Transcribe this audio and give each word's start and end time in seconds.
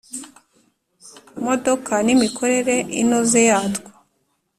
modoka 1.45 1.93
n 2.05 2.07
imikorere 2.15 2.75
inoze 3.01 3.41
yatwo 3.49 3.89